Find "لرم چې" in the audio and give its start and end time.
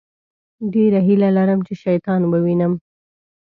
1.37-1.73